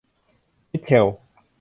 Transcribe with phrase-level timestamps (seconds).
[0.71, 1.05] มิทเชล